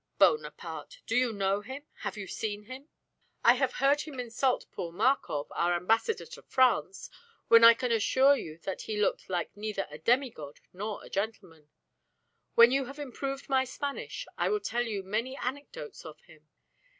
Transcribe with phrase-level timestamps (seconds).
[0.17, 0.97] Bonaparte!
[1.05, 1.83] Do you know him?
[1.99, 2.89] Have you seen him?"
[3.43, 7.07] "I have seen him insult poor Markov, our ambassador to France,
[7.49, 11.09] when I can assure you that he looked like neither a demi god nor a
[11.11, 11.69] gentleman.
[12.55, 16.49] When you have improved my Spanish I will tell you many anecdotes of him.